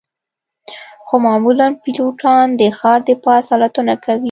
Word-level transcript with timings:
خو 1.05 1.15
معمولاً 1.25 1.67
پیلوټان 1.83 2.47
د 2.59 2.61
ښار 2.77 2.99
د 3.07 3.09
پاسه 3.23 3.49
الوتنه 3.55 3.93
کوي 4.03 4.19